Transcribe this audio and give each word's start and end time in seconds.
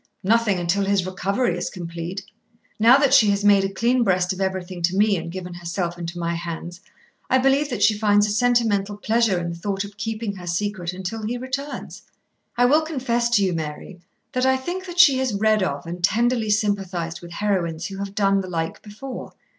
"Nothing 0.23 0.57
until 0.57 0.85
his 0.85 1.05
recovery 1.05 1.55
is 1.55 1.69
complete. 1.69 2.23
Now 2.79 2.97
that 2.97 3.13
she 3.13 3.29
has 3.29 3.45
made 3.45 3.63
a 3.63 3.69
clean 3.71 4.03
breast 4.03 4.33
of 4.33 4.41
everything 4.41 4.81
to 4.81 4.97
me 4.97 5.15
and 5.15 5.31
given 5.31 5.53
herself 5.53 5.95
into 5.95 6.17
my 6.17 6.33
hands, 6.33 6.81
I 7.29 7.37
believe 7.37 7.69
that 7.69 7.83
she 7.83 7.95
finds 7.95 8.25
a 8.25 8.31
sentimental 8.31 8.97
pleasure 8.97 9.37
in 9.39 9.49
the 9.51 9.55
thought 9.55 9.83
of 9.83 9.97
keeping 9.97 10.37
her 10.37 10.47
secret 10.47 10.91
until 10.91 11.21
he 11.21 11.37
returns. 11.37 12.01
I 12.57 12.65
will 12.65 12.81
confess 12.81 13.29
to 13.29 13.45
you, 13.45 13.53
Mary, 13.53 13.99
that 14.31 14.43
I 14.47 14.57
think 14.57 14.87
that 14.87 14.99
she 14.99 15.19
has 15.19 15.35
read 15.35 15.61
of 15.61 15.85
and 15.85 16.03
tenderly 16.03 16.49
sympathised 16.49 17.21
with 17.21 17.33
heroines 17.33 17.85
who 17.85 17.99
have 17.99 18.15
done 18.15 18.41
the 18.41 18.49
like 18.49 18.81
before. 18.81 19.33